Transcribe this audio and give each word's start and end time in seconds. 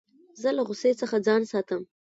زه 0.41 0.49
له 0.57 0.61
غوسې 0.67 0.91
څخه 1.01 1.15
ځان 1.27 1.41
ساتم. 1.51 1.81